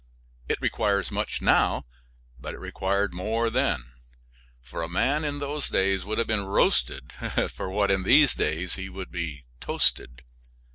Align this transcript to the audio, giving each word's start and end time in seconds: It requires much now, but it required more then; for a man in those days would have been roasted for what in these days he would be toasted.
It 0.49 0.59
requires 0.59 1.11
much 1.11 1.43
now, 1.43 1.85
but 2.39 2.55
it 2.55 2.59
required 2.59 3.13
more 3.13 3.51
then; 3.51 3.83
for 4.59 4.81
a 4.81 4.89
man 4.89 5.23
in 5.23 5.37
those 5.37 5.69
days 5.69 6.05
would 6.05 6.17
have 6.17 6.25
been 6.25 6.45
roasted 6.47 7.11
for 7.53 7.69
what 7.69 7.91
in 7.91 8.01
these 8.01 8.33
days 8.33 8.77
he 8.77 8.89
would 8.89 9.11
be 9.11 9.45
toasted. 9.59 10.23